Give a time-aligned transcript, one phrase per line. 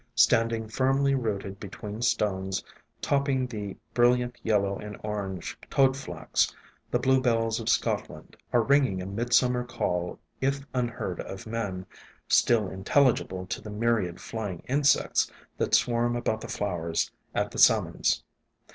[0.15, 2.63] Standing firmly rooted between stones,
[3.03, 6.51] topping the brilliant yellow and orange Toad Flax,
[6.89, 11.85] the Blue Bells of Scotland are ringing a midsummer call— if unheard of men,
[12.27, 18.23] still intelligible to the myriad flying insects that swarm about the flowers at the summons.